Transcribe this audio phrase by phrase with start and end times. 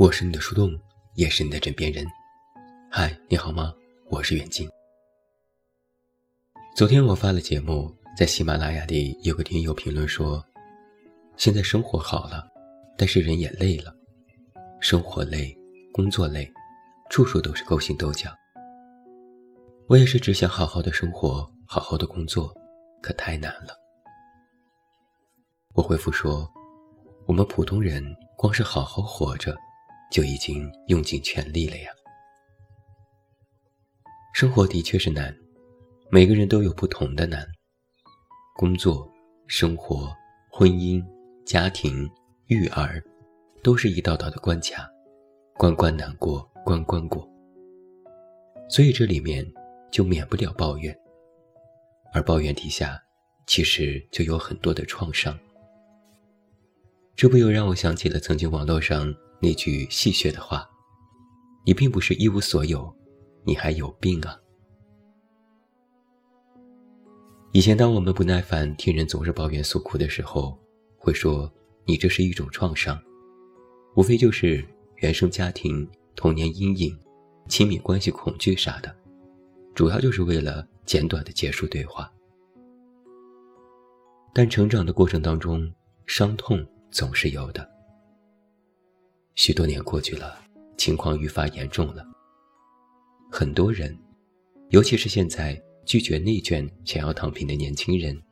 [0.00, 0.72] 我是你的树洞，
[1.14, 2.06] 也是你的枕边人。
[2.90, 3.74] 嗨，你好吗？
[4.08, 4.66] 我是远近。
[6.74, 10.42] 昨天我发了节目，在喜马拉雅里有个听友评论说
[11.36, 12.48] ：“现在生活好了，
[12.96, 13.94] 但是人也累了，
[14.80, 15.54] 生活累，
[15.92, 16.50] 工作累，
[17.10, 18.30] 处处都是勾心斗角。”
[19.86, 22.50] 我也是只想好好的生活，好好的工作，
[23.02, 23.74] 可太难了。
[25.74, 26.50] 我回复说
[27.28, 28.02] ：“我们普通人
[28.34, 29.54] 光是好好活着。”
[30.10, 31.90] 就已经用尽全力了呀。
[34.34, 35.36] 生活的确是难，
[36.10, 37.46] 每个人都有不同的难。
[38.56, 39.10] 工作、
[39.46, 40.12] 生活、
[40.50, 41.02] 婚姻、
[41.44, 42.08] 家庭、
[42.46, 43.02] 育儿，
[43.62, 44.88] 都是一道道的关卡，
[45.54, 47.28] 关关难过关关过。
[48.68, 49.46] 所以这里面
[49.90, 50.96] 就免不了抱怨，
[52.12, 53.00] 而抱怨底下，
[53.46, 55.38] 其实就有很多的创伤。
[57.16, 59.14] 这不由让我想起了曾经网络上。
[59.40, 60.68] 那句戏谑的话
[61.64, 62.94] ：“你并不是一无所有，
[63.44, 64.36] 你还有病啊！”
[67.52, 70.56] 以前，当我们不耐烦听人总是抱怨诉苦的时候，
[70.98, 71.50] 会说
[71.84, 73.00] ：“你这是一种创伤，
[73.96, 74.64] 无非就是
[74.96, 76.96] 原生家庭、童年阴影、
[77.48, 78.94] 亲密关系恐惧啥的，
[79.74, 82.12] 主要就是为了简短的结束对话。”
[84.32, 85.68] 但成长的过程当中，
[86.06, 87.68] 伤痛总是有的。
[89.40, 90.38] 许多年过去了，
[90.76, 92.06] 情况愈发严重了。
[93.32, 93.98] 很多人，
[94.68, 98.22] 尤其是现在拒绝内卷、想要躺平的年轻人，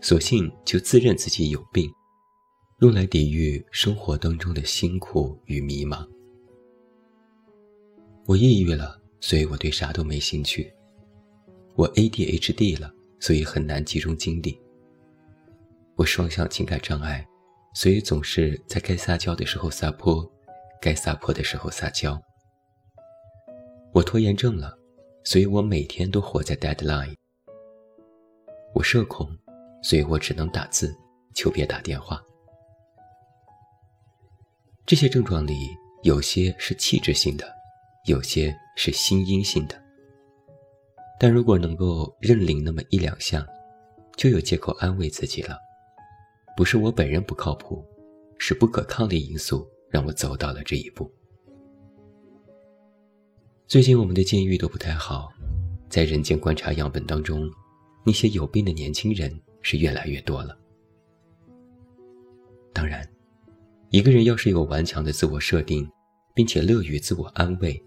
[0.00, 1.92] 索性就自认自己有病，
[2.80, 6.08] 用来抵御生活当中的辛苦与迷茫。
[8.24, 10.72] 我抑郁了，所以我对啥都没兴趣。
[11.74, 14.58] 我 ADHD 了，所以很难集中精力。
[15.94, 17.22] 我双向情感障碍。
[17.74, 20.30] 所以总是在该撒娇的时候撒泼，
[20.80, 22.20] 该撒泼的时候撒娇。
[23.92, 24.76] 我拖延症了，
[25.24, 27.14] 所以我每天都活在 deadline。
[28.74, 29.28] 我社恐，
[29.82, 30.94] 所以我只能打字，
[31.34, 32.22] 求别打电话。
[34.86, 35.54] 这些症状里，
[36.02, 37.46] 有些是气质性的，
[38.06, 39.80] 有些是心因性的。
[41.18, 43.46] 但如果能够认领那么一两项，
[44.16, 45.56] 就有借口安慰自己了。
[46.56, 47.84] 不是我本人不靠谱，
[48.38, 51.10] 是不可抗力因素让我走到了这一步。
[53.66, 55.32] 最近我们的境遇都不太好，
[55.88, 57.50] 在人间观察样本当中，
[58.04, 60.54] 那些有病的年轻人是越来越多了。
[62.74, 63.08] 当然，
[63.88, 65.90] 一个人要是有顽强的自我设定，
[66.34, 67.82] 并且乐于自我安慰，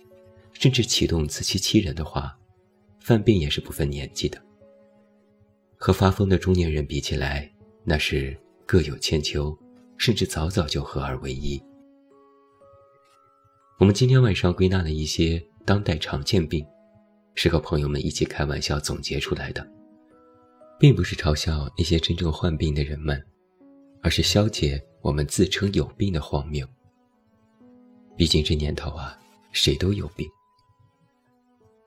[0.54, 2.36] 甚至启动自欺欺人的话，
[3.00, 4.42] 犯病也是不分年纪的。
[5.76, 7.52] 和发疯的中年人比起来，
[7.84, 8.36] 那是。
[8.68, 9.56] 各有千秋，
[9.98, 11.62] 甚至早早就合二为一。
[13.78, 16.66] 我们今天晚上归纳了一些当代常见病，
[17.36, 19.66] 是和朋友们一起开玩笑总结出来的，
[20.80, 23.24] 并不是嘲笑那些真正患病的人们，
[24.02, 26.68] 而是消解我们自称有病的荒谬。
[28.18, 29.16] 毕竟这年头啊，
[29.52, 30.28] 谁都有病。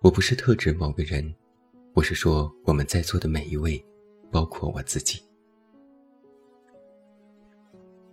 [0.00, 1.34] 我不是特指某个人，
[1.94, 3.84] 我是说我们在座的每一位，
[4.30, 5.20] 包括我自己。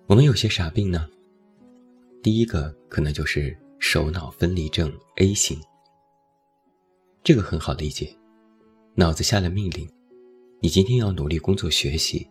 [0.08, 1.10] 我们有些啥病呢？
[2.22, 5.60] 第一个可能就是手脑分离症 A 型。
[7.24, 8.16] 这个很好理解，
[8.94, 9.90] 脑子下了命令，
[10.62, 12.30] 你今天要努力工作学习，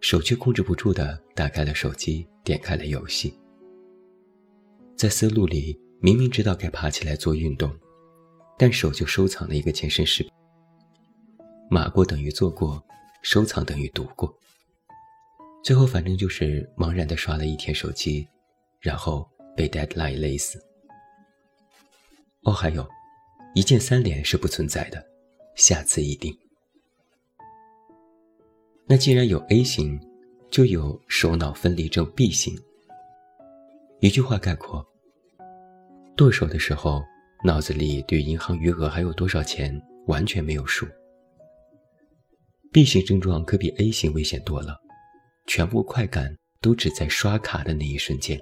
[0.00, 3.32] 手却控制不住的打开了手机，点开了游戏。
[4.94, 7.74] 在思路里明明知道该爬起来做运动，
[8.58, 10.30] 但手就收藏了一个健身视频。
[11.70, 12.84] 码过等于做过，
[13.22, 14.38] 收藏等于读过。
[15.62, 18.26] 最后，反正就是茫然的刷了一天手机，
[18.80, 19.24] 然后
[19.56, 20.60] 被 deadline 累死。
[22.42, 22.84] 哦，还有，
[23.54, 25.00] 一键三连是不存在的，
[25.54, 26.36] 下次一定。
[28.88, 30.00] 那既然有 A 型，
[30.50, 32.58] 就有手脑分离症 B 型。
[34.00, 34.84] 一句话概括：
[36.16, 37.04] 剁手的时候，
[37.44, 40.88] 脑子里对银行余额还有多少钱完全没有数。
[42.72, 44.81] B 型症状可比 A 型危险多了。
[45.46, 48.40] 全部快感都只在刷卡的那一瞬间。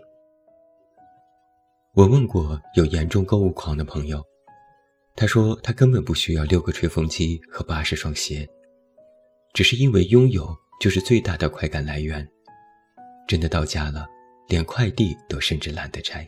[1.94, 4.24] 我问过有严重购物狂的朋友，
[5.16, 8.48] 他说他根本不需要六个吹风机和八十双鞋，
[9.52, 12.26] 只是因为拥有就是最大的快感来源。
[13.26, 14.06] 真的到家了，
[14.48, 16.26] 连快递都甚至懒得拆。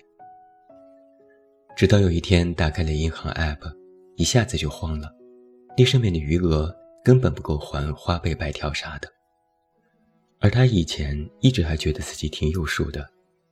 [1.76, 3.72] 直到有一天打开了银行 app，
[4.16, 5.10] 一下子就慌了，
[5.76, 6.74] 那上面的余额
[7.04, 9.08] 根本不够还花呗白条啥的。
[10.42, 13.08] 而他以前一直还觉得自己挺有数的，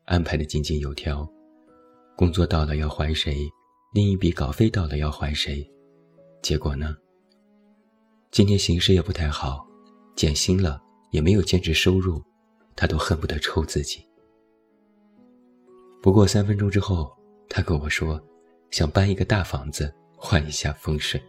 [0.06, 1.26] 安排的井井有条，
[2.16, 3.48] 工作到了要还谁，
[3.94, 5.64] 另一笔稿费到了要还谁，
[6.42, 6.96] 结果呢？
[8.32, 9.64] 今天形势也不太好，
[10.16, 10.82] 减薪了，
[11.12, 12.20] 也没有兼职收入，
[12.74, 14.04] 他都恨不得抽自己。
[16.02, 17.16] 不过三分钟之后，
[17.48, 18.20] 他跟我说，
[18.72, 21.22] 想搬一个大房子，换一下风水。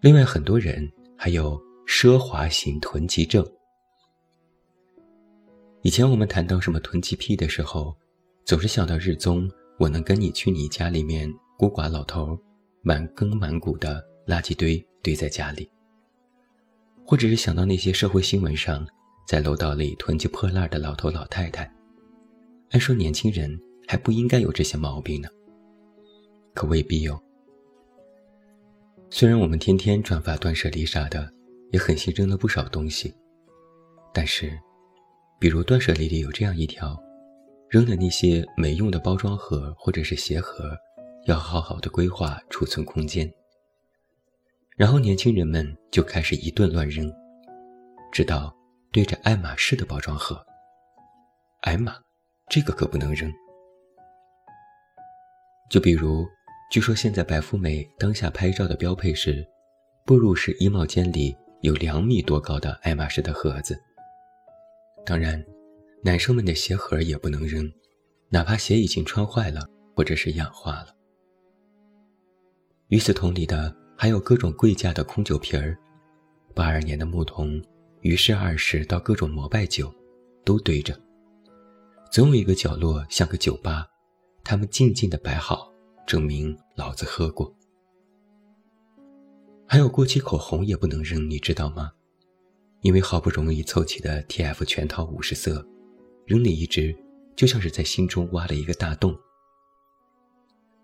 [0.00, 1.60] 另外，很多人还有
[1.92, 3.44] 奢华型囤积症。
[5.82, 7.96] 以前我们谈到什么囤积癖的时候，
[8.44, 11.28] 总是想到日综“我能跟你去你家”里面
[11.58, 12.38] 孤寡老头
[12.80, 15.68] 满坑满谷的垃圾堆堆在家里，
[17.04, 18.86] 或者是想到那些社会新闻上
[19.26, 21.70] 在楼道里囤积破烂的老头老太太。
[22.70, 25.28] 按说年轻人还不应该有这些毛病呢，
[26.54, 27.20] 可未必有。
[29.10, 31.30] 虽然我们天天转发断舍离啥的，
[31.70, 33.14] 也狠心扔了不少东西，
[34.12, 34.58] 但是，
[35.38, 36.96] 比如断舍离里有这样一条：
[37.68, 40.76] 扔的那些没用的包装盒或者是鞋盒，
[41.26, 43.30] 要好好的规划储存空间。
[44.76, 47.12] 然后年轻人们就开始一顿乱扔，
[48.12, 48.54] 直到
[48.92, 50.44] 对着爱马仕的包装盒，
[51.62, 51.94] 哎妈，
[52.48, 53.32] 这个可不能扔。
[55.70, 56.26] 就比如。
[56.72, 59.44] 据说现在白富美当下拍照的标配是，
[60.06, 63.78] 步入式衣帽间里有两米多高的爱马仕的盒子。
[65.04, 65.44] 当然，
[66.02, 67.70] 男生们的鞋盒也不能扔，
[68.28, 70.94] 哪怕鞋已经穿坏了或者是氧化了。
[72.88, 75.78] 与此同理的还有各种贵价的空酒瓶儿，
[76.54, 77.62] 八二年的牧童、
[78.00, 79.94] 于氏二世到各种膜拜酒，
[80.44, 80.98] 都堆着，
[82.10, 83.86] 总有一个角落像个酒吧，
[84.42, 85.70] 他们静静地摆好。
[86.06, 87.54] 证明老子喝过。
[89.72, 91.92] 还有过期口红也不能扔，你知道吗？
[92.80, 95.64] 因为好不容易凑齐的 TF 全套五十色，
[96.26, 96.92] 扔了一支，
[97.36, 99.16] 就像是在心中挖了一个大洞。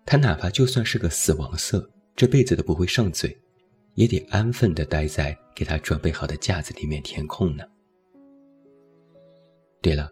[0.05, 3.37] 他哪怕就算是个死亡色，这辈子都不会上嘴，
[3.95, 7.65] 也得安分地待在给他准备好的架子里面填空呢。
[9.81, 10.09] 对了，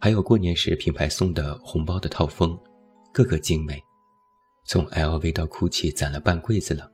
[0.00, 2.58] 还有过年时品牌送的红包的套封，
[3.14, 3.80] 个个精美。
[4.66, 6.90] 从 LV 到 GUCCI 攒了半柜子了，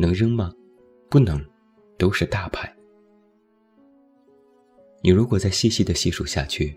[0.00, 0.52] 能扔吗？
[1.10, 1.44] 不能，
[1.98, 2.74] 都是大牌。
[5.02, 6.74] 你如果再细细的细数下去，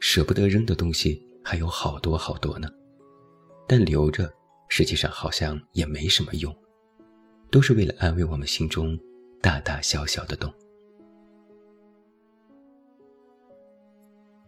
[0.00, 2.68] 舍不得扔的东西还有好多好多呢。
[3.68, 4.32] 但留着，
[4.68, 6.54] 实际上好像也没什么用，
[7.50, 8.98] 都是为了安慰我们心中
[9.40, 10.52] 大大小小的洞。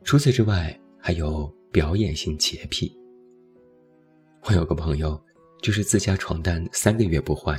[0.03, 2.95] 除此之外，还有表演性洁癖。
[4.43, 5.19] 我有个朋友，
[5.63, 7.59] 就是自家床单三个月不换，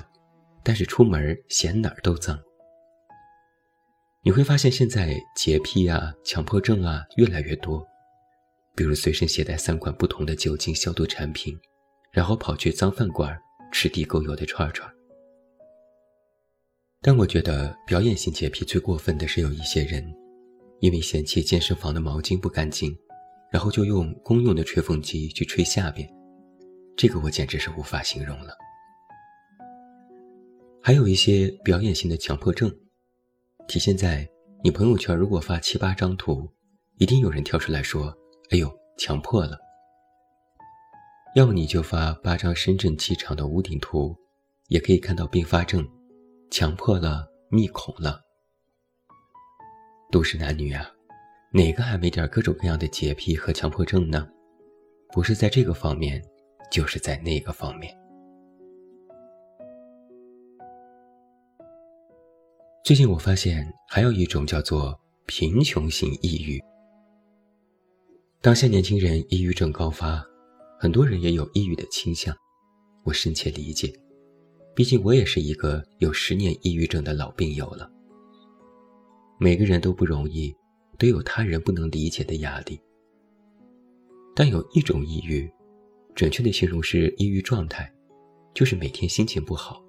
[0.66, 2.38] 但是出门嫌哪儿都脏。
[4.24, 7.86] 你会发现现在洁癖啊、强迫症啊越来越多，
[8.76, 11.56] 比如随身携带三款不同的酒精消毒产品，
[12.12, 13.40] 然后跑去脏饭馆
[13.72, 14.92] 吃地沟油的串串。
[17.00, 20.04] 但我觉得表演性洁癖最过分的是有一些人，
[20.80, 22.98] 因为嫌弃健身房的毛巾不干净，
[23.52, 26.10] 然后就用公用的吹风机去吹下边。
[26.98, 28.65] 这个我简直是无法形容了。
[30.86, 32.72] 还有一些表演性的强迫症，
[33.68, 34.30] 体现在
[34.64, 36.48] 你朋友圈如果发七八张图，
[37.00, 38.16] 一定有人跳出来说
[38.54, 39.58] ：“哎呦，强迫了。”
[41.34, 44.16] 要么你就发八张深圳机场的屋顶图，
[44.68, 45.84] 也可以看到并发症，
[46.52, 48.22] 强迫了，密恐了。
[50.12, 50.88] 都是男女啊，
[51.52, 54.30] 哪个还没点各种各样的洁癖和强迫症呢？
[55.12, 56.24] 不是在这个方面。
[56.72, 57.96] 就是在那个方面。
[62.86, 66.62] 最近我发现还有一种叫做贫穷型抑郁。
[68.42, 70.24] 当下年轻人抑郁症高发，
[70.80, 72.32] 很多人也有抑郁的倾向，
[73.04, 73.92] 我深切理解。
[74.76, 77.92] 毕竟我也是一个有十年抑郁症的老病友了。
[79.40, 80.56] 每个人都不容易，
[81.00, 82.80] 都有他人不能理解的压力。
[84.36, 85.52] 但有一种抑郁。
[86.14, 87.92] 准确的形容是抑郁状态，
[88.54, 89.84] 就是每天心情不好，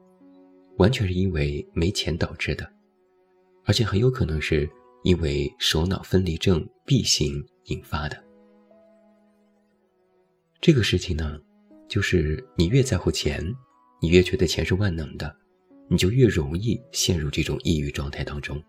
[0.78, 2.68] 完全是因为没钱导致的，
[3.66, 4.68] 而且很有可能是
[5.02, 8.25] 因为首脑分离症 B 型引发的。
[10.61, 11.38] 这个事情呢，
[11.88, 13.44] 就是你越在乎钱，
[14.00, 15.37] 你越觉得钱是万能的，
[15.88, 18.62] 你就越容易陷入这种抑郁状态当中。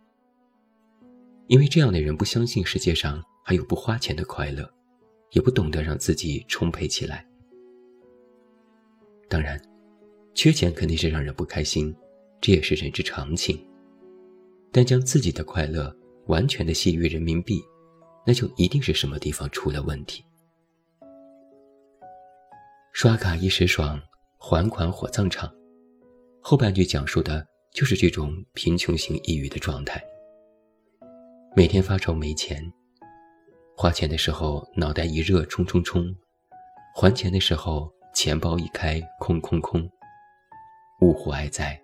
[1.47, 4.69] 因为这样的人不相信世界上还有不花钱的快乐，
[5.31, 7.25] 也不懂得让自己充沛起来。
[9.29, 9.59] 当然，
[10.33, 11.95] 缺钱肯定是让人不开心，
[12.41, 13.57] 这也是人之常情。
[14.71, 15.95] 但将自己的快乐
[16.27, 17.63] 完全的系于人民币，
[18.25, 20.23] 那就一定是什么地方出了问题。
[22.91, 23.99] 刷卡一时爽，
[24.39, 25.53] 还款火葬场。
[26.41, 30.03] 后半句讲述的就是这种贫穷型抑郁的状态。
[31.55, 32.61] 每天发愁没钱，
[33.75, 36.03] 花钱的时候脑袋一热冲冲冲，
[36.95, 39.87] 还钱的时候钱包一开空空空。
[41.01, 41.79] 呜呼哀哉，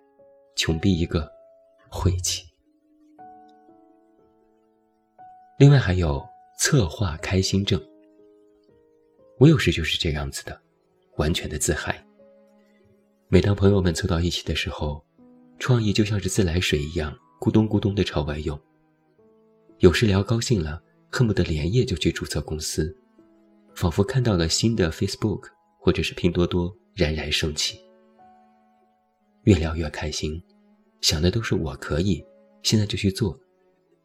[0.56, 1.30] 穷逼一个，
[1.90, 2.44] 晦气。
[5.64, 6.22] 另外还有
[6.58, 7.82] 策划开心症，
[9.38, 10.60] 我有时就是这样子的。
[11.16, 12.06] 完全的自嗨。
[13.28, 15.02] 每当朋友们凑到一起的时候，
[15.58, 18.60] 创意就像是自来水一样，咕咚咕咚的朝外涌。
[19.78, 22.94] 有时聊高兴了，恨不得连夜就去注册公司，
[23.74, 25.46] 仿佛看到了新的 Facebook
[25.78, 27.80] 或者是拼多多，冉冉升起。
[29.44, 30.38] 越聊越开心，
[31.00, 32.22] 想的都是我可以，
[32.62, 33.40] 现在就去做，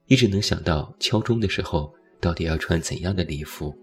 [0.09, 3.73] 一直能想到敲钟的时候到底要穿怎样的礼服。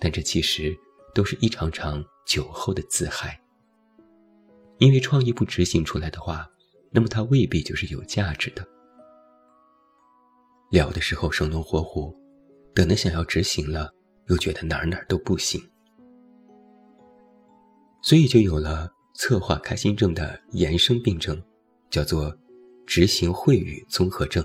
[0.00, 0.74] 但这其实。
[1.14, 3.40] 都是一场场酒后的自嗨。
[4.78, 6.44] 因为创意不执行出来的话，
[6.90, 8.66] 那么它未必就是有价值的。
[10.72, 12.12] 聊的时候生龙活虎，
[12.74, 13.94] 等的想要执行了，
[14.26, 15.62] 又觉得哪哪都不行。
[18.02, 21.40] 所以就有了策划开心症的衍生病症，
[21.90, 22.36] 叫做
[22.84, 24.44] 执行秽语综合症。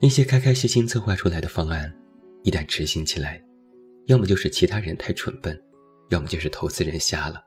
[0.00, 1.92] 那些开开心心策划出来的方案，
[2.44, 3.42] 一旦执行起来，
[4.06, 5.60] 要么就是其他人太蠢笨，
[6.10, 7.42] 要么就是投资人瞎了，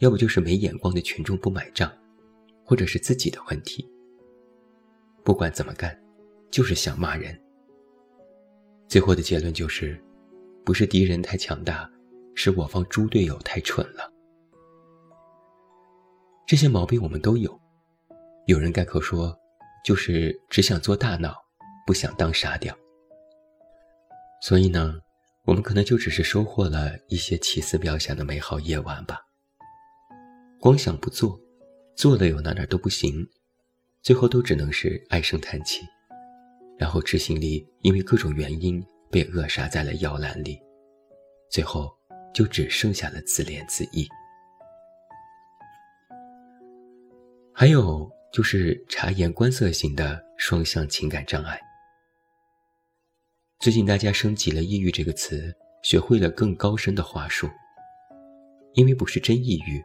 [0.00, 1.92] 要不就是没眼光的群众不买账，
[2.64, 3.88] 或者是自己的问题。
[5.22, 5.96] 不管怎么干，
[6.50, 7.40] 就是想骂人。
[8.88, 9.96] 最后的结论就是，
[10.64, 11.88] 不是敌人太强大，
[12.34, 14.12] 是我方猪队友太蠢了。
[16.44, 17.58] 这些毛病我们都有，
[18.46, 19.34] 有人改口说，
[19.84, 21.34] 就是只想做大脑，
[21.86, 22.76] 不想当傻屌。
[24.42, 25.00] 所以呢？
[25.46, 29.20] 我们可能就只是收获了一些奇思妙想的美好夜晚吧。
[30.58, 31.38] 光想不做，
[31.94, 33.28] 做了又哪哪都不行，
[34.00, 35.82] 最后都只能是唉声叹气，
[36.78, 40.58] 然后执行力因为各种原因被扼杀在了摇篮里，
[41.50, 41.94] 最后
[42.32, 44.08] 就只剩下了自怜自艾。
[47.52, 51.60] 还有就是察言观色型的双向情感障碍。
[53.64, 55.50] 最近大家升级了“抑郁”这个词，
[55.82, 57.48] 学会了更高深的话术。
[58.74, 59.82] 因为不是真抑郁，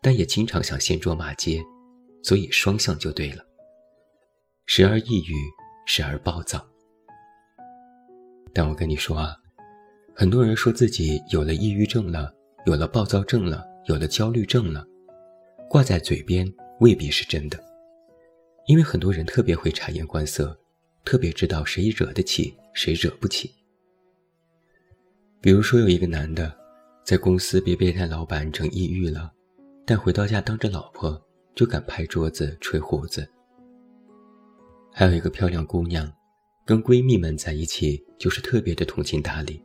[0.00, 1.60] 但也经常想先捉马街，
[2.22, 3.44] 所以双向就对了。
[4.64, 5.34] 时而抑郁，
[5.84, 6.66] 时而暴躁。
[8.54, 9.36] 但我跟你说啊，
[10.14, 12.32] 很多人说自己有了抑郁症了，
[12.64, 14.86] 有了暴躁症了，有了焦虑症了，
[15.68, 16.50] 挂在嘴边
[16.80, 17.62] 未必是真的。
[18.68, 20.58] 因为很多人特别会察言观色。
[21.04, 23.52] 特别知道谁惹得起，谁惹不起。
[25.40, 26.56] 比如说，有一个男的，
[27.04, 29.32] 在公司被变态老板整抑郁了，
[29.84, 31.20] 但回到家当着老婆
[31.54, 33.28] 就敢拍桌子、吹胡子。
[34.92, 36.10] 还有一个漂亮姑娘，
[36.64, 39.60] 跟闺蜜们在一起就是特别的通情达理，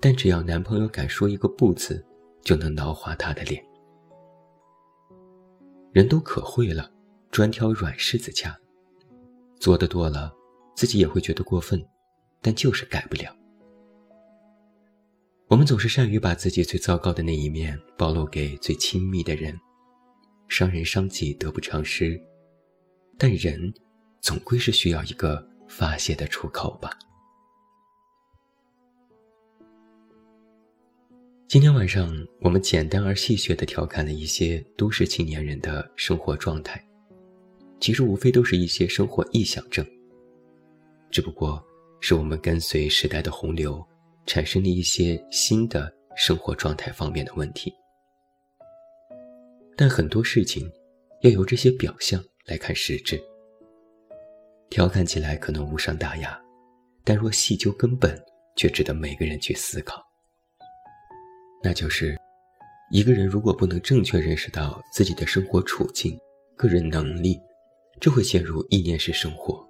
[0.00, 2.04] 但只要男朋友敢说一个不字，
[2.42, 3.64] 就能挠花她的脸。
[5.92, 6.90] 人都可会了，
[7.30, 8.56] 专挑软柿子掐，
[9.58, 10.32] 做的多了。
[10.74, 11.84] 自己也会觉得过分，
[12.40, 13.34] 但就是改不了。
[15.46, 19.56] 我们总是善于把自己最糟糕的那一面暴露给最亲密的人，
[20.48, 22.20] 伤人伤己得不偿失。
[23.16, 23.72] 但人
[24.20, 26.90] 总归是需要一个发泄的出口吧。
[31.46, 36.84] 今天晚上，我们简单而戏谑地调侃了一些都市青年人的生活状态，
[37.78, 39.86] 其实无非都是一些生活臆想症。
[41.14, 41.64] 只不过
[42.00, 43.80] 是我们跟随时代的洪流，
[44.26, 47.72] 产生了一些新的生活状态方面的问题。
[49.76, 50.68] 但很多事情
[51.20, 53.22] 要由这些表象来看实质。
[54.68, 56.36] 调侃起来可能无伤大雅，
[57.04, 58.20] 但若细究根本，
[58.56, 60.04] 却值得每个人去思考。
[61.62, 62.18] 那就是，
[62.90, 66.18] 一个人如果不能正确认识到自己的生活处境、
[66.56, 67.40] 个人能力，
[68.00, 69.63] 就会陷入意念式生活。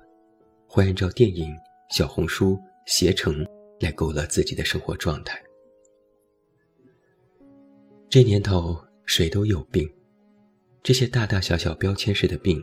[0.75, 1.57] 会按照电影、
[1.89, 3.47] 小红书、携程
[3.79, 5.41] 来勾勒自己的生活状态。
[8.11, 8.77] 这年头
[9.07, 9.89] 谁都有病，
[10.83, 12.61] 这些大大小小标签式的病，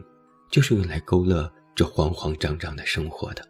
[0.51, 3.47] 就是用来勾勒这慌慌张张的生活的。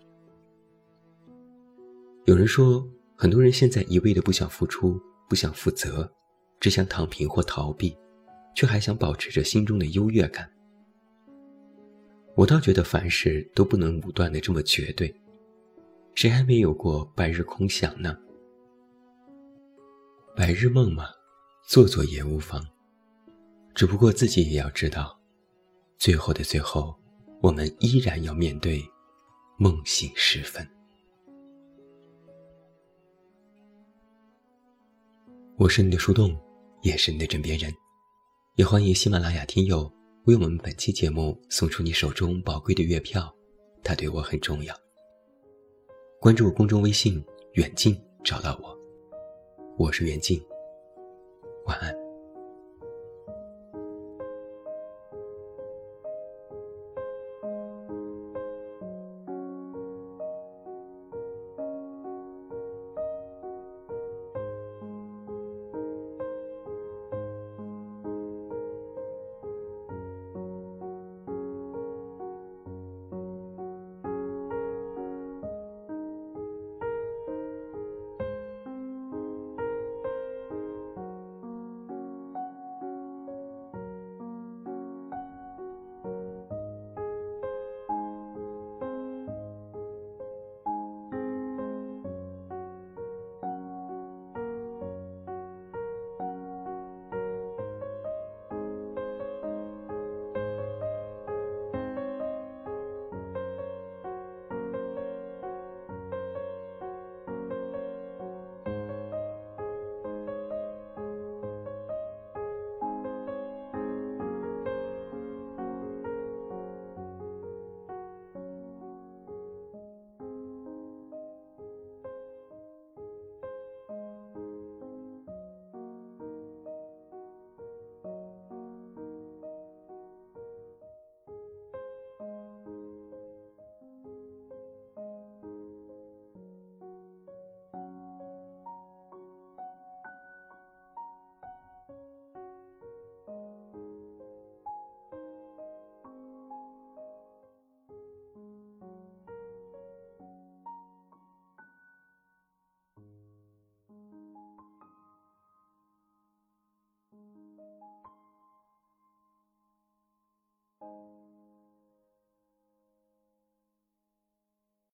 [2.26, 6.08] 有人说，很多人现在一味的不想付出、不想负责，
[6.60, 7.98] 只想躺平或逃避，
[8.56, 10.48] 却还想保持着心中的优越感。
[12.36, 15.14] 我倒觉得凡事都不能武断的这么绝对，
[16.16, 18.18] 谁还没有过白日空想呢？
[20.36, 21.06] 白日梦嘛，
[21.68, 22.66] 做做也无妨。
[23.76, 25.20] 只不过自己也要知道，
[25.98, 26.98] 最后的最后，
[27.42, 28.82] 我们依然要面对
[29.58, 30.66] 梦醒时分。
[35.58, 36.36] 我是你的树洞，
[36.82, 37.72] 也是你的枕边人，
[38.56, 39.92] 也欢迎喜马拉雅听友
[40.26, 43.34] 为我们本期节目送出你手中宝贵的月票，
[43.84, 44.76] 它对我很重要。
[46.20, 47.24] 关注公众微信
[47.54, 48.78] “远近”，找到我，
[49.78, 50.40] 我是远近，
[51.66, 52.01] 晚安。